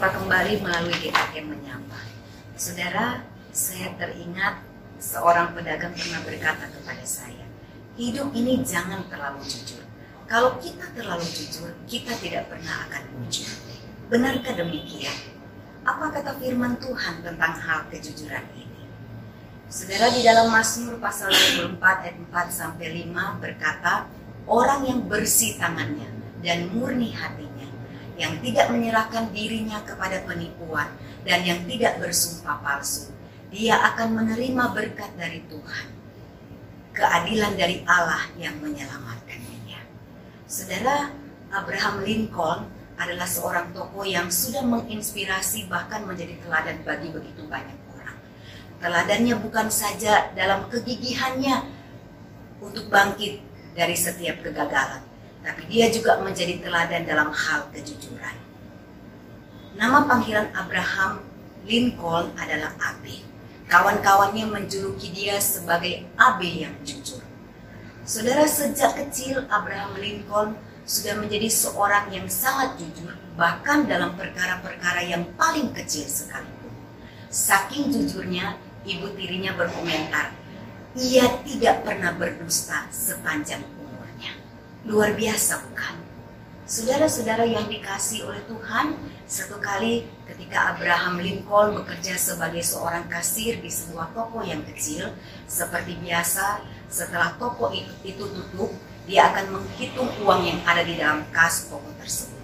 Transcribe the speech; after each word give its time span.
Berjumpa 0.00 0.16
kembali 0.16 0.64
melalui 0.64 0.96
GKM 0.96 1.44
Menyapa. 1.44 2.00
Saudara, 2.56 3.20
saya 3.52 3.92
teringat 4.00 4.64
seorang 4.96 5.52
pedagang 5.52 5.92
pernah 5.92 6.24
berkata 6.24 6.72
kepada 6.72 7.04
saya, 7.04 7.44
hidup 8.00 8.32
ini 8.32 8.64
jangan 8.64 9.04
terlalu 9.12 9.44
jujur. 9.44 9.84
Kalau 10.24 10.56
kita 10.56 10.88
terlalu 10.96 11.28
jujur, 11.28 11.76
kita 11.84 12.16
tidak 12.16 12.48
pernah 12.48 12.88
akan 12.88 13.28
jujur. 13.28 13.52
Benarkah 14.08 14.56
demikian? 14.56 15.36
Apa 15.84 16.08
kata 16.16 16.32
firman 16.40 16.80
Tuhan 16.80 17.20
tentang 17.20 17.60
hal 17.60 17.84
kejujuran 17.92 18.48
ini? 18.56 18.88
Saudara 19.68 20.08
di 20.16 20.24
dalam 20.24 20.48
Mazmur 20.48 20.96
pasal 20.96 21.28
24 21.28 21.76
ayat 21.76 22.16
4 22.16 22.48
sampai 22.48 23.04
5 23.04 23.36
berkata, 23.36 24.08
orang 24.48 24.80
yang 24.80 25.04
bersih 25.04 25.60
tangannya 25.60 26.08
dan 26.40 26.72
murni 26.72 27.12
hatinya, 27.12 27.49
yang 28.20 28.36
tidak 28.44 28.68
menyerahkan 28.68 29.32
dirinya 29.32 29.80
kepada 29.80 30.20
penipuan 30.28 30.92
dan 31.24 31.40
yang 31.40 31.64
tidak 31.64 31.96
bersumpah 31.96 32.60
palsu, 32.60 33.08
dia 33.48 33.80
akan 33.80 34.20
menerima 34.20 34.76
berkat 34.76 35.08
dari 35.16 35.40
Tuhan, 35.48 35.86
keadilan 36.92 37.56
dari 37.56 37.80
Allah 37.88 38.28
yang 38.36 38.60
menyelamatkannya. 38.60 39.80
Saudara, 40.44 41.08
Abraham 41.48 42.04
Lincoln 42.04 42.68
adalah 43.00 43.24
seorang 43.24 43.72
tokoh 43.72 44.04
yang 44.04 44.28
sudah 44.28 44.60
menginspirasi 44.60 45.72
bahkan 45.72 46.04
menjadi 46.04 46.36
teladan 46.44 46.84
bagi 46.84 47.08
begitu 47.08 47.48
banyak 47.48 47.78
orang. 47.96 48.18
Teladannya 48.84 49.34
bukan 49.40 49.72
saja 49.72 50.28
dalam 50.36 50.68
kegigihannya 50.68 51.64
untuk 52.60 52.92
bangkit 52.92 53.40
dari 53.72 53.96
setiap 53.96 54.44
kegagalan, 54.44 55.00
tapi 55.40 55.64
dia 55.68 55.88
juga 55.88 56.20
menjadi 56.20 56.60
teladan 56.60 57.08
dalam 57.08 57.32
hal 57.32 57.68
kejujuran. 57.72 58.36
Nama 59.80 60.04
panggilan 60.04 60.52
Abraham 60.52 61.24
Lincoln 61.64 62.36
adalah 62.36 62.76
Abe. 62.76 63.24
Kawan-kawannya 63.70 64.50
menjuluki 64.50 65.14
dia 65.14 65.38
sebagai 65.38 66.04
Abe 66.18 66.66
yang 66.66 66.74
jujur. 66.84 67.22
Saudara 68.02 68.44
sejak 68.44 68.98
kecil 68.98 69.46
Abraham 69.46 69.94
Lincoln 69.96 70.58
sudah 70.82 71.14
menjadi 71.16 71.46
seorang 71.46 72.10
yang 72.10 72.26
sangat 72.26 72.74
jujur 72.76 73.14
bahkan 73.38 73.86
dalam 73.86 74.18
perkara-perkara 74.18 75.06
yang 75.06 75.24
paling 75.38 75.70
kecil 75.72 76.04
sekalipun. 76.04 76.74
Saking 77.30 77.94
jujurnya, 77.94 78.58
ibu 78.82 79.14
tirinya 79.14 79.54
berkomentar, 79.54 80.34
ia 80.98 81.24
tidak 81.46 81.86
pernah 81.86 82.10
berdusta 82.18 82.90
sepanjang. 82.90 83.62
Luar 84.88 85.12
biasa 85.12 85.60
bukan? 85.68 85.92
Saudara-saudara 86.64 87.44
yang 87.44 87.68
dikasih 87.68 88.24
oleh 88.24 88.40
Tuhan, 88.48 88.96
satu 89.28 89.60
kali 89.60 90.08
ketika 90.24 90.72
Abraham 90.72 91.20
Lincoln 91.20 91.76
bekerja 91.76 92.16
sebagai 92.16 92.64
seorang 92.64 93.04
kasir 93.04 93.60
di 93.60 93.68
sebuah 93.68 94.16
toko 94.16 94.40
yang 94.40 94.64
kecil, 94.64 95.12
seperti 95.44 96.00
biasa, 96.00 96.64
setelah 96.88 97.36
toko 97.36 97.68
itu, 97.76 97.92
itu 98.08 98.24
tutup, 98.24 98.72
dia 99.04 99.28
akan 99.28 99.60
menghitung 99.60 100.08
uang 100.24 100.48
yang 100.48 100.60
ada 100.64 100.80
di 100.80 100.96
dalam 100.96 101.28
kas 101.28 101.68
toko 101.68 101.92
tersebut. 102.00 102.40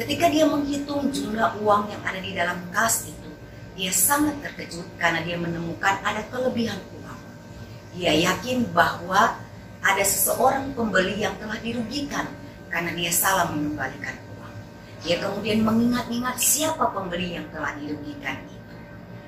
Ketika 0.00 0.32
dia 0.32 0.48
menghitung 0.48 1.12
jumlah 1.12 1.60
uang 1.60 1.92
yang 1.92 2.00
ada 2.08 2.24
di 2.24 2.32
dalam 2.32 2.56
kas 2.72 3.04
itu, 3.04 3.30
dia 3.76 3.92
sangat 3.92 4.40
terkejut 4.40 4.88
karena 4.96 5.20
dia 5.20 5.36
menemukan 5.36 6.00
ada 6.00 6.24
kelebihan 6.32 6.80
uang. 6.96 7.20
Dia 8.00 8.32
yakin 8.32 8.72
bahwa 8.72 9.44
ada 9.84 10.00
seseorang 10.00 10.72
pembeli 10.72 11.20
yang 11.20 11.36
telah 11.36 11.60
dirugikan 11.60 12.24
karena 12.72 12.90
dia 12.96 13.12
salah 13.12 13.52
mengembalikan 13.52 14.16
uang. 14.40 14.54
Dia 15.04 15.20
kemudian 15.20 15.60
mengingat-ingat 15.60 16.40
siapa 16.40 16.88
pembeli 16.88 17.36
yang 17.36 17.44
telah 17.52 17.76
dirugikan 17.76 18.40
itu. 18.48 18.76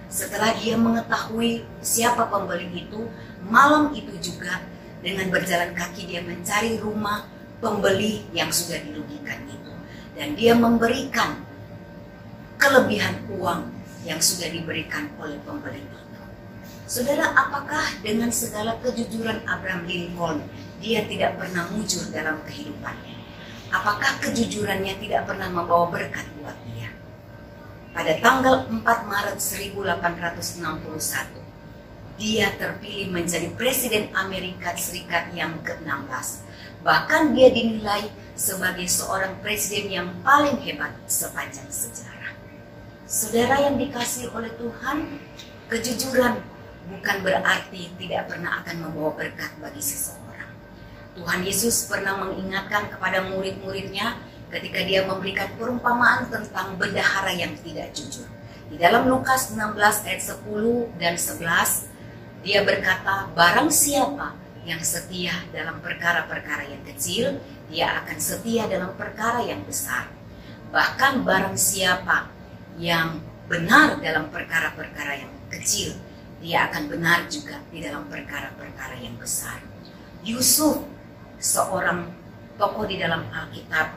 Setelah 0.09 0.57
dia 0.57 0.81
mengetahui 0.81 1.61
siapa 1.85 2.25
pembeli 2.33 2.89
itu, 2.89 3.05
malam 3.45 3.93
itu 3.93 4.17
juga 4.17 4.65
dengan 5.05 5.29
berjalan 5.29 5.77
kaki 5.77 6.09
dia 6.09 6.25
mencari 6.25 6.81
rumah 6.81 7.29
pembeli 7.61 8.25
yang 8.33 8.49
sudah 8.49 8.81
dirugikan 8.81 9.45
itu. 9.45 9.73
Dan 10.17 10.33
dia 10.33 10.57
memberikan 10.57 11.37
kelebihan 12.57 13.21
uang 13.29 13.69
yang 14.09 14.17
sudah 14.25 14.49
diberikan 14.49 15.13
oleh 15.21 15.37
pembeli 15.45 15.85
itu. 15.85 16.01
Saudara, 16.87 17.35
apakah 17.35 17.99
dengan 17.99 18.31
segala 18.31 18.79
kejujuran 18.79 19.43
Abraham 19.43 19.91
Lincoln, 19.91 20.47
dia 20.79 21.03
tidak 21.11 21.35
pernah 21.35 21.67
mujur 21.75 22.07
dalam 22.15 22.39
kehidupannya? 22.47 23.27
Apakah 23.75 24.23
kejujurannya 24.23 24.95
tidak 25.03 25.27
pernah 25.27 25.51
membawa 25.51 25.91
berkat 25.91 26.23
buat 26.39 26.55
dia? 26.71 26.95
Pada 27.91 28.15
tanggal 28.23 28.71
4 28.71 28.87
Maret 28.87 29.39
1861, 29.43 32.23
dia 32.23 32.55
terpilih 32.55 33.11
menjadi 33.11 33.51
Presiden 33.59 34.07
Amerika 34.15 34.71
Serikat 34.79 35.35
yang 35.35 35.59
ke-16. 35.67 36.47
Bahkan 36.87 37.35
dia 37.35 37.51
dinilai 37.51 38.15
sebagai 38.39 38.87
seorang 38.87 39.35
presiden 39.43 39.91
yang 39.91 40.09
paling 40.23 40.63
hebat 40.63 40.95
sepanjang 41.11 41.67
sejarah. 41.67 42.31
Saudara 43.11 43.67
yang 43.67 43.75
dikasih 43.75 44.31
oleh 44.31 44.55
Tuhan, 44.55 45.19
kejujuran 45.67 46.55
bukan 46.87 47.17
berarti 47.23 47.91
tidak 47.99 48.31
pernah 48.31 48.63
akan 48.63 48.77
membawa 48.87 49.11
berkat 49.19 49.53
bagi 49.59 49.83
seseorang. 49.83 50.51
Tuhan 51.17 51.41
Yesus 51.43 51.89
pernah 51.89 52.21
mengingatkan 52.21 52.93
kepada 52.93 53.25
murid-muridnya 53.27 54.21
ketika 54.53 54.81
dia 54.85 55.03
memberikan 55.03 55.51
perumpamaan 55.59 56.31
tentang 56.31 56.79
bendahara 56.79 57.35
yang 57.35 57.57
tidak 57.61 57.91
jujur. 57.97 58.29
Di 58.67 58.77
dalam 58.79 59.07
Lukas 59.07 59.55
16 59.55 59.79
ayat 59.79 60.23
10 60.23 60.99
dan 60.99 61.15
11, 61.15 61.91
dia 62.47 62.63
berkata, 62.63 63.31
barang 63.35 63.71
siapa 63.71 64.35
yang 64.67 64.83
setia 64.83 65.35
dalam 65.55 65.79
perkara-perkara 65.79 66.67
yang 66.67 66.83
kecil, 66.87 67.39
dia 67.71 68.03
akan 68.03 68.19
setia 68.19 68.67
dalam 68.67 68.95
perkara 68.95 69.43
yang 69.43 69.63
besar. 69.67 70.11
Bahkan 70.71 71.23
barang 71.23 71.55
siapa 71.59 72.31
yang 72.79 73.23
benar 73.47 74.03
dalam 74.03 74.31
perkara-perkara 74.31 75.27
yang 75.27 75.33
kecil, 75.51 75.95
dia 76.41 76.69
akan 76.69 76.93
benar 76.93 77.25
juga 77.33 77.57
di 77.73 77.81
dalam 77.81 78.05
perkara-perkara 78.13 79.01
yang 79.01 79.17
besar. 79.17 79.61
Yusuf, 80.21 80.85
seorang 81.41 82.13
tokoh 82.61 82.85
di 82.85 83.01
dalam 83.01 83.25
Alkitab, 83.33 83.97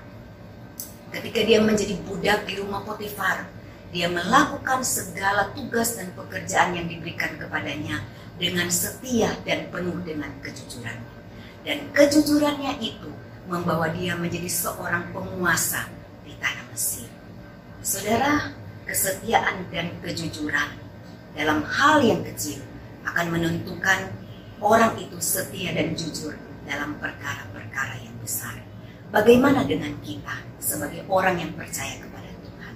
ketika 1.11 1.39
dia 1.44 1.59
menjadi 1.59 1.95
budak 2.05 2.47
di 2.47 2.59
rumah 2.59 2.85
Potifar, 2.85 3.50
dia 3.89 4.05
melakukan 4.05 4.85
segala 4.85 5.50
tugas 5.57 5.97
dan 5.97 6.13
pekerjaan 6.13 6.77
yang 6.77 6.85
diberikan 6.85 7.33
kepadanya 7.41 8.05
dengan 8.38 8.69
setia 8.69 9.33
dan 9.44 9.67
penuh 9.73 9.97
dengan 10.06 10.29
kejujuran. 10.45 10.95
Dan 11.66 11.91
kejujurannya 11.91 12.77
itu 12.79 13.09
membawa 13.50 13.89
dia 13.91 14.13
menjadi 14.16 14.47
seorang 14.47 15.09
penguasa 15.11 15.89
di 16.21 16.38
tanah 16.38 16.69
Mesir. 16.71 17.09
Saudara, 17.81 18.53
kesetiaan 18.85 19.66
dan 19.73 19.89
kejujuran 20.06 20.88
dalam 21.34 21.66
hal 21.66 22.01
yang 22.06 22.22
kecil 22.25 22.62
akan 23.06 23.25
menentukan 23.34 24.13
orang 24.62 24.94
itu 25.01 25.17
setia 25.17 25.73
dan 25.73 25.95
jujur 25.97 26.35
dalam 26.67 26.95
perkara-perkara 27.01 27.97
yang 28.03 28.16
besar. 28.22 28.59
Bagaimana 29.09 29.66
dengan 29.66 29.97
kita 30.06 30.38
sebagai 30.62 31.01
orang 31.09 31.41
yang 31.41 31.51
percaya 31.57 31.97
kepada 31.97 32.29
Tuhan? 32.45 32.73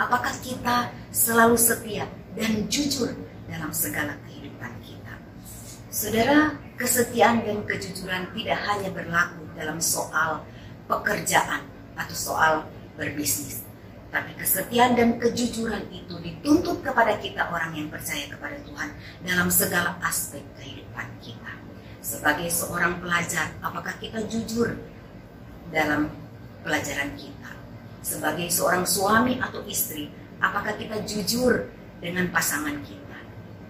Apakah 0.00 0.34
kita 0.40 0.88
selalu 1.12 1.56
setia 1.60 2.08
dan 2.36 2.68
jujur 2.68 3.16
dalam 3.50 3.70
segala 3.72 4.14
kehidupan 4.26 4.72
kita. 4.82 5.14
Saudara, 5.88 6.54
kesetiaan 6.76 7.42
dan 7.46 7.64
kejujuran 7.64 8.30
tidak 8.36 8.58
hanya 8.68 8.90
berlaku 8.92 9.42
dalam 9.56 9.80
soal 9.80 10.44
pekerjaan 10.86 11.64
atau 11.96 12.14
soal 12.14 12.54
berbisnis. 13.00 13.65
Tapi 14.10 14.32
kesetiaan 14.38 14.94
dan 14.94 15.18
kejujuran 15.18 15.90
itu 15.90 16.14
dituntut 16.22 16.80
kepada 16.80 17.18
kita 17.18 17.50
orang 17.50 17.74
yang 17.74 17.88
percaya 17.90 18.24
kepada 18.30 18.56
Tuhan 18.62 18.88
dalam 19.26 19.48
segala 19.50 19.98
aspek 20.00 20.42
kehidupan 20.56 21.06
kita. 21.20 21.52
Sebagai 22.00 22.46
seorang 22.48 23.02
pelajar, 23.02 23.50
apakah 23.58 23.92
kita 23.98 24.22
jujur 24.30 24.78
dalam 25.74 26.08
pelajaran 26.62 27.12
kita? 27.18 27.50
Sebagai 28.06 28.46
seorang 28.46 28.86
suami 28.86 29.42
atau 29.42 29.66
istri, 29.66 30.06
apakah 30.38 30.78
kita 30.78 31.02
jujur 31.02 31.66
dengan 31.98 32.30
pasangan 32.30 32.78
kita? 32.86 33.06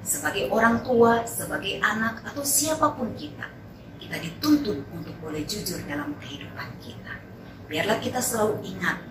sebagai 0.07 0.47
orang 0.55 0.87
tua, 0.87 1.27
sebagai 1.27 1.83
anak, 1.83 2.23
atau 2.23 2.47
siapa 2.47 2.95
pun 2.95 3.11
kita, 3.19 3.51
kita 3.99 4.17
dituntut 4.23 4.87
untuk 4.95 5.13
boleh 5.19 5.43
jujur 5.43 5.83
dalam 5.91 6.15
kehidupan 6.23 6.79
kita. 6.79 7.19
Biarlah 7.67 7.99
kita 7.99 8.23
selalu 8.23 8.63
ingat 8.71 9.03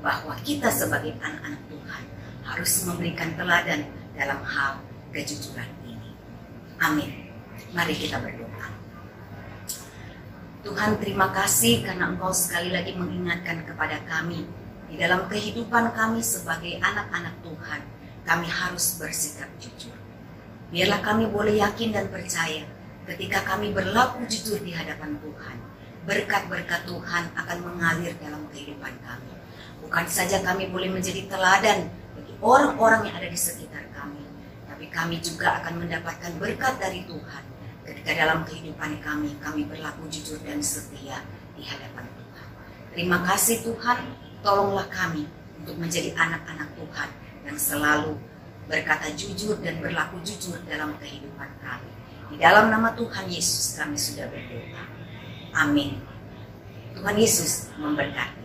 bahwa 0.00 0.34
kita 0.40 0.72
sebagai 0.72 1.16
anak-anak 1.20 1.62
Tuhan 1.68 2.02
harus 2.44 2.72
memberikan 2.88 3.30
teladan 3.36 3.86
dalam 4.16 4.40
hal 4.44 4.80
kejujuran 5.12 5.68
ini. 5.86 6.12
Amin. 6.80 7.10
Mari 7.70 7.94
kita 7.94 8.18
berdoa. 8.18 8.66
Tuhan 10.60 11.00
terima 11.00 11.32
kasih 11.32 11.86
karena 11.86 12.12
Engkau 12.12 12.36
sekali 12.36 12.68
lagi 12.68 12.92
mengingatkan 12.92 13.64
kepada 13.64 13.96
kami 14.04 14.44
di 14.90 14.98
dalam 14.98 15.30
kehidupan 15.30 15.94
kami 15.94 16.18
sebagai 16.18 16.82
anak-anak 16.82 17.32
Tuhan, 17.46 17.80
kami 18.26 18.46
harus 18.50 18.98
bersikap 18.98 19.48
jujur. 19.62 19.94
Biarlah 20.74 20.98
kami 20.98 21.30
boleh 21.30 21.62
yakin 21.62 21.94
dan 21.94 22.10
percaya 22.10 22.66
ketika 23.06 23.46
kami 23.46 23.70
berlaku 23.70 24.26
jujur 24.26 24.58
di 24.60 24.74
hadapan 24.74 25.14
Tuhan, 25.22 25.56
berkat-berkat 26.10 26.90
Tuhan 26.90 27.24
akan 27.38 27.58
mengalir 27.62 28.18
dalam 28.18 28.42
kehidupan 28.50 28.94
kami. 29.00 29.39
Bukan 29.90 30.06
saja 30.06 30.38
kami 30.46 30.70
boleh 30.70 30.86
menjadi 30.86 31.26
teladan 31.26 31.90
bagi 32.14 32.34
orang-orang 32.38 33.10
yang 33.10 33.18
ada 33.18 33.26
di 33.26 33.34
sekitar 33.34 33.90
kami, 33.90 34.22
tapi 34.70 34.86
kami 34.86 35.18
juga 35.18 35.58
akan 35.58 35.82
mendapatkan 35.82 36.30
berkat 36.38 36.78
dari 36.78 37.02
Tuhan 37.10 37.42
ketika 37.82 38.14
dalam 38.14 38.46
kehidupan 38.46 39.02
kami, 39.02 39.34
kami 39.42 39.66
berlaku 39.66 40.06
jujur 40.06 40.38
dan 40.46 40.62
setia 40.62 41.18
di 41.58 41.66
hadapan 41.66 42.06
Tuhan. 42.06 42.46
Terima 42.94 43.18
kasih 43.26 43.66
Tuhan, 43.66 43.98
tolonglah 44.46 44.86
kami 44.94 45.26
untuk 45.58 45.74
menjadi 45.74 46.14
anak-anak 46.14 46.70
Tuhan 46.78 47.08
yang 47.50 47.58
selalu 47.58 48.14
berkata 48.70 49.10
jujur 49.18 49.58
dan 49.58 49.82
berlaku 49.82 50.22
jujur 50.22 50.54
dalam 50.70 50.94
kehidupan 51.02 51.50
kami. 51.58 51.90
Di 52.30 52.38
dalam 52.38 52.70
nama 52.70 52.94
Tuhan 52.94 53.26
Yesus 53.26 53.74
kami 53.74 53.98
sudah 53.98 54.30
berdoa. 54.30 54.86
Amin. 55.50 55.98
Tuhan 56.94 57.18
Yesus 57.18 57.74
memberkati. 57.74 58.38